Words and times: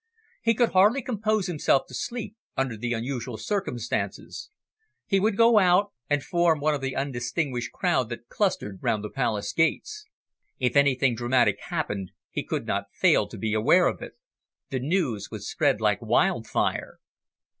He 0.41 0.55
could 0.55 0.69
hardly 0.69 1.03
compose 1.03 1.45
himself 1.45 1.83
to 1.85 1.93
sleep 1.93 2.35
under 2.57 2.75
the 2.75 2.91
unusual 2.91 3.37
circumstances. 3.37 4.49
He 5.05 5.19
would 5.19 5.37
go 5.37 5.59
out, 5.59 5.91
and 6.09 6.23
form 6.23 6.59
one 6.59 6.73
of 6.73 6.81
the 6.81 6.95
undistinguished 6.95 7.71
crowd 7.71 8.09
that 8.09 8.27
clustered 8.27 8.79
round 8.81 9.03
the 9.03 9.11
Palace 9.11 9.53
gates. 9.53 10.07
If 10.57 10.75
anything 10.75 11.13
dramatic 11.13 11.59
happened, 11.67 12.13
he 12.31 12.43
could 12.43 12.65
not 12.65 12.91
fail 12.91 13.27
to 13.27 13.37
be 13.37 13.53
aware 13.53 13.85
of 13.85 14.01
it. 14.01 14.13
The 14.71 14.79
news 14.79 15.29
would 15.29 15.43
spread 15.43 15.79
like 15.79 16.01
wildfire. 16.01 16.97